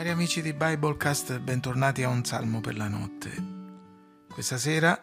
[0.00, 3.30] Cari amici di Biblecast, bentornati a un salmo per la notte.
[4.32, 4.98] Questa sera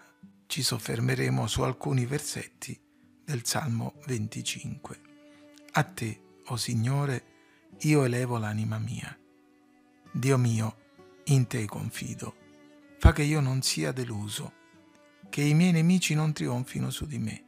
[0.47, 2.76] ci soffermeremo su alcuni versetti
[3.23, 4.99] del Salmo 25.
[5.73, 7.26] A te, o oh Signore,
[7.81, 9.15] io elevo l'anima mia.
[10.12, 10.78] Dio mio,
[11.26, 12.36] in te confido.
[12.97, 14.51] Fa che io non sia deluso,
[15.29, 17.45] che i miei nemici non trionfino su di me.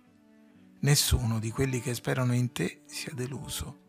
[0.81, 3.79] Nessuno di quelli che sperano in te sia deluso.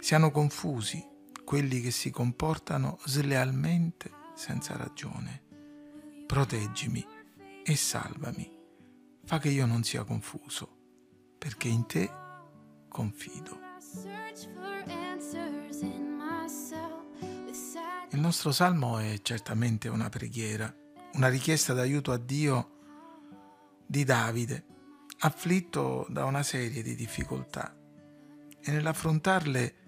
[0.00, 1.14] Siano confusi
[1.46, 5.44] quelli che si comportano slealmente senza ragione.
[6.26, 7.06] Proteggimi
[7.62, 8.52] e salvami.
[9.24, 10.68] Fa che io non sia confuso,
[11.38, 12.10] perché in te
[12.88, 13.60] confido.
[18.10, 20.74] Il nostro salmo è certamente una preghiera,
[21.12, 22.70] una richiesta d'aiuto a Dio
[23.86, 24.66] di Davide,
[25.20, 27.72] afflitto da una serie di difficoltà
[28.60, 29.85] e nell'affrontarle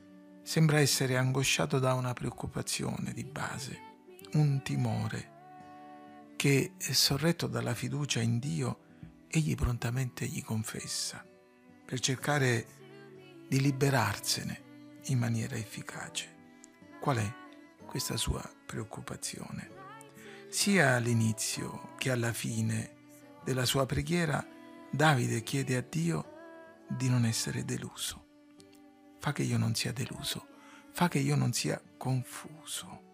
[0.49, 3.79] sembra essere angosciato da una preoccupazione di base,
[4.33, 5.37] un timore
[6.37, 8.79] che, sorretto dalla fiducia in Dio,
[9.29, 11.23] egli prontamente gli confessa
[11.85, 12.67] per cercare
[13.47, 16.35] di liberarsene in maniera efficace.
[16.99, 17.35] Qual è
[17.85, 19.71] questa sua preoccupazione?
[20.49, 22.95] Sia all'inizio che alla fine
[23.45, 24.43] della sua preghiera,
[24.91, 28.28] Davide chiede a Dio di non essere deluso
[29.19, 30.47] fa che io non sia deluso,
[30.93, 33.07] fa che io non sia confuso.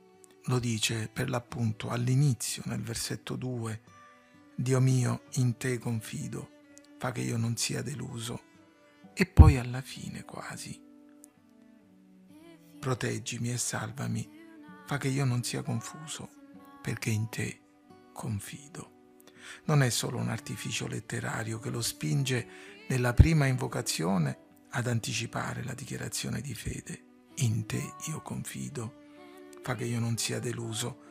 [0.44, 3.80] Lo dice per l'appunto all'inizio, nel versetto 2,
[4.55, 6.50] Dio mio, in te confido,
[6.98, 8.42] fa che io non sia deluso,
[9.14, 10.80] e poi alla fine quasi.
[12.78, 14.28] Proteggimi e salvami,
[14.86, 16.28] fa che io non sia confuso,
[16.82, 17.60] perché in te
[18.12, 18.92] confido.
[19.64, 22.47] Non è solo un artificio letterario che lo spinge
[22.88, 24.44] nella prima invocazione
[24.77, 27.03] ad anticipare la dichiarazione di fede.
[27.36, 29.03] In te io confido,
[29.62, 31.03] fa che io non sia deluso,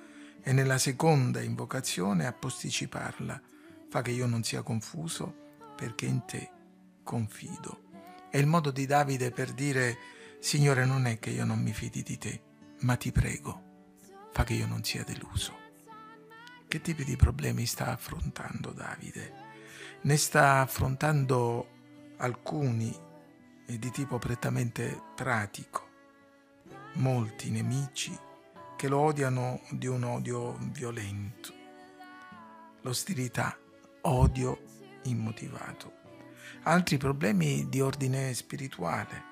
[0.42, 3.42] e nella seconda invocazione a posticiparla,
[3.90, 5.34] fa che io non sia confuso,
[5.78, 6.50] perché in te
[7.04, 7.84] confido.
[8.30, 9.98] È il modo di Davide per dire,
[10.40, 12.42] Signore, non è che io non mi fidi di te,
[12.82, 13.62] ma ti prego,
[14.34, 15.58] fa che io non sia deluso.
[16.68, 19.42] Che tipi di problemi sta affrontando Davide?
[20.02, 21.70] Ne sta affrontando
[22.18, 23.12] alcuni
[23.66, 25.90] è di tipo prettamente pratico.
[26.94, 28.18] Molti nemici
[28.76, 31.54] che lo odiano di un odio violento.
[32.82, 33.58] L'ostilità,
[34.02, 34.62] odio
[35.04, 36.02] immotivato.
[36.64, 39.32] Altri problemi di ordine spirituale,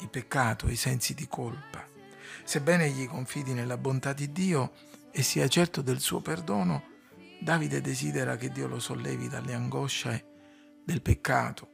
[0.00, 1.86] il peccato, i sensi di colpa.
[2.44, 4.72] Sebbene egli confidi nella bontà di Dio
[5.10, 6.90] e sia certo del suo perdono,
[7.40, 10.26] Davide desidera che Dio lo sollevi dalle angosce
[10.84, 11.71] del peccato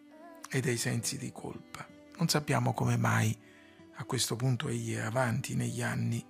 [0.50, 1.86] e dei sensi di colpa.
[2.16, 3.36] Non sappiamo come mai
[4.00, 6.24] a questo punto egli è avanti negli anni,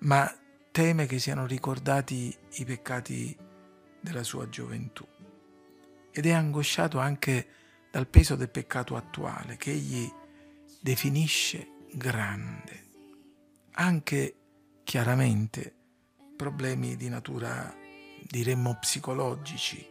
[0.00, 0.30] ma
[0.70, 3.36] teme che siano ricordati i peccati
[4.00, 5.06] della sua gioventù.
[6.10, 7.48] Ed è angosciato anche
[7.90, 10.10] dal peso del peccato attuale che egli
[10.80, 12.88] definisce grande.
[13.72, 14.36] Anche
[14.84, 15.74] chiaramente
[16.36, 17.74] problemi di natura,
[18.22, 19.86] diremmo, psicologici.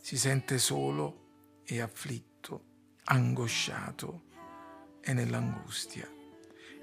[0.00, 2.70] Si sente solo e afflitto
[3.04, 4.22] angosciato
[5.00, 6.08] e nell'angustia.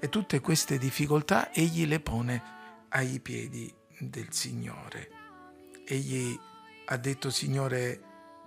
[0.00, 2.42] E tutte queste difficoltà egli le pone
[2.88, 5.10] ai piedi del Signore.
[5.84, 6.38] Egli
[6.86, 8.02] ha detto, Signore,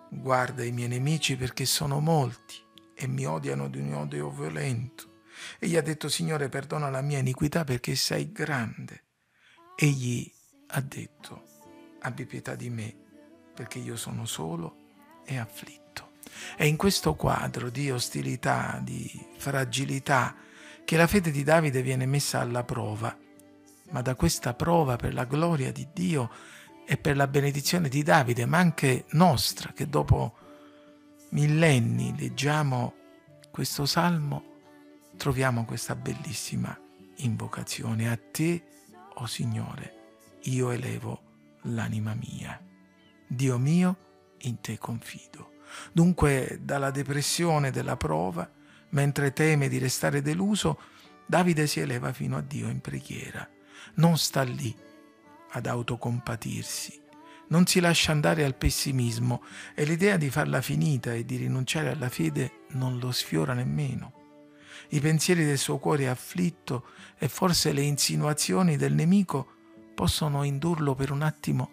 [0.10, 2.56] guarda i miei nemici perché sono molti
[2.96, 5.22] e mi odiano di un odio violento.
[5.60, 9.04] Egli ha detto, Signore, perdona la mia iniquità perché sei grande.
[9.76, 10.32] Egli
[10.68, 11.44] ha detto,
[12.02, 12.96] abbi pietà di me
[13.54, 15.83] perché io sono solo e afflitto.
[16.56, 20.36] È in questo quadro di ostilità, di fragilità,
[20.86, 23.18] che la fede di Davide viene messa alla prova.
[23.92, 26.30] Ma da questa prova, per la gloria di Dio
[26.86, 30.38] e per la benedizione di Davide, ma anche nostra, che dopo
[31.30, 32.94] millenni leggiamo
[33.52, 34.52] questo salmo,
[35.18, 36.78] troviamo questa bellissima
[37.18, 38.10] invocazione.
[38.10, 38.64] A te,
[39.16, 39.94] o oh Signore,
[40.44, 41.22] io elevo
[41.64, 42.60] l'anima mia.
[43.28, 43.98] Dio mio,
[44.40, 45.53] in te confido.
[45.92, 48.50] Dunque, dalla depressione della prova,
[48.90, 50.80] mentre teme di restare deluso,
[51.26, 53.48] Davide si eleva fino a Dio in preghiera.
[53.96, 54.76] Non sta lì
[55.52, 57.02] ad autocompatirsi,
[57.48, 59.44] non si lascia andare al pessimismo
[59.76, 64.22] e l'idea di farla finita e di rinunciare alla fede non lo sfiora nemmeno.
[64.90, 66.88] I pensieri del suo cuore afflitto
[67.18, 69.48] e forse le insinuazioni del nemico
[69.94, 71.72] possono indurlo per un attimo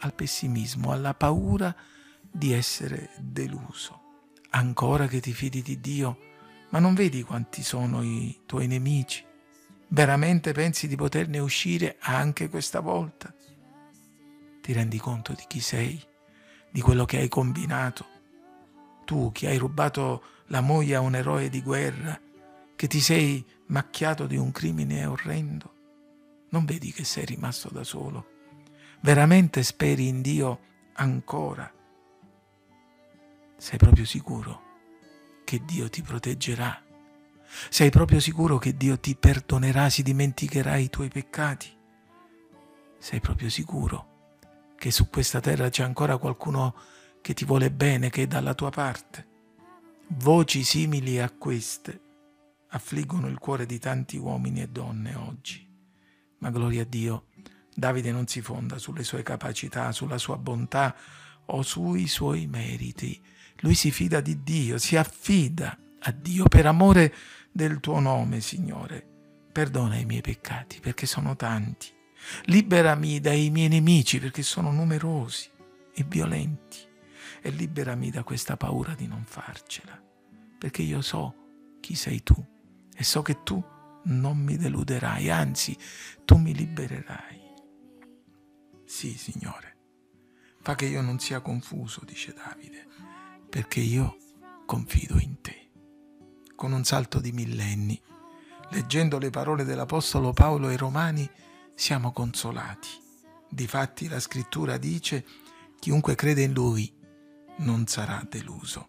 [0.00, 1.74] al pessimismo, alla paura
[2.30, 4.00] di essere deluso.
[4.50, 6.18] Ancora che ti fidi di Dio,
[6.70, 9.24] ma non vedi quanti sono i tuoi nemici?
[9.88, 13.34] Veramente pensi di poterne uscire anche questa volta?
[14.60, 16.00] Ti rendi conto di chi sei,
[16.70, 18.06] di quello che hai combinato?
[19.04, 22.20] Tu che hai rubato la moglie a un eroe di guerra,
[22.76, 25.74] che ti sei macchiato di un crimine orrendo?
[26.50, 28.36] Non vedi che sei rimasto da solo?
[29.00, 30.60] Veramente speri in Dio
[30.94, 31.72] ancora?
[33.60, 34.62] Sei proprio sicuro
[35.44, 36.80] che Dio ti proteggerà?
[37.68, 41.76] Sei proprio sicuro che Dio ti perdonerà, si dimenticherà i tuoi peccati?
[42.98, 44.36] Sei proprio sicuro
[44.76, 46.72] che su questa terra c'è ancora qualcuno
[47.20, 49.26] che ti vuole bene, che è dalla tua parte?
[50.10, 52.00] Voci simili a queste
[52.68, 55.68] affliggono il cuore di tanti uomini e donne oggi.
[56.38, 57.26] Ma gloria a Dio,
[57.74, 60.94] Davide non si fonda sulle sue capacità, sulla sua bontà
[61.46, 63.20] o sui suoi meriti.
[63.60, 67.14] Lui si fida di Dio, si affida a Dio per amore
[67.50, 69.06] del tuo nome, Signore.
[69.50, 71.88] Perdona i miei peccati perché sono tanti.
[72.44, 75.50] Liberami dai miei nemici perché sono numerosi
[75.92, 76.78] e violenti.
[77.40, 80.00] E liberami da questa paura di non farcela,
[80.58, 81.34] perché io so
[81.80, 82.34] chi sei tu
[82.94, 83.62] e so che tu
[84.04, 85.76] non mi deluderai, anzi
[86.24, 87.40] tu mi libererai.
[88.84, 89.76] Sì, Signore,
[90.60, 92.86] fa che io non sia confuso, dice Davide,
[93.48, 94.16] perché io
[94.66, 95.58] confido in te
[96.58, 98.02] con un salto di millenni.
[98.70, 101.30] Leggendo le parole dell'Apostolo Paolo ai Romani
[101.72, 102.88] siamo consolati.
[103.48, 105.24] Difatti la scrittura dice
[105.78, 106.92] chiunque crede in lui
[107.58, 108.88] non sarà deluso,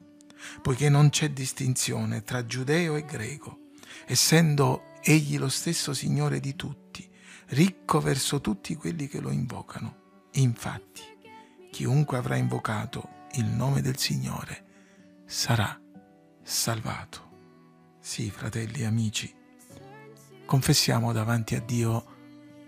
[0.63, 3.67] poiché non c'è distinzione tra giudeo e greco,
[4.07, 7.07] essendo egli lo stesso Signore di tutti,
[7.49, 10.27] ricco verso tutti quelli che lo invocano.
[10.33, 11.03] Infatti,
[11.69, 14.65] chiunque avrà invocato il nome del Signore
[15.25, 15.79] sarà
[16.41, 17.27] salvato.
[17.99, 19.33] Sì, fratelli e amici,
[20.45, 22.17] confessiamo davanti a Dio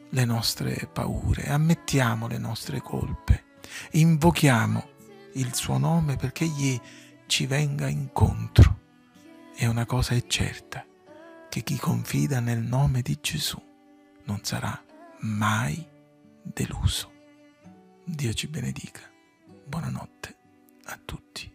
[0.09, 3.45] le nostre paure, ammettiamo le nostre colpe,
[3.91, 4.89] invochiamo
[5.33, 6.79] il suo nome perché Egli
[7.25, 8.79] ci venga incontro.
[9.55, 10.85] E una cosa è certa,
[11.49, 13.61] che chi confida nel nome di Gesù
[14.25, 14.79] non sarà
[15.19, 15.85] mai
[16.41, 17.11] deluso.
[18.03, 19.01] Dio ci benedica.
[19.65, 20.20] Buonanotte
[21.11, 21.50] tutti.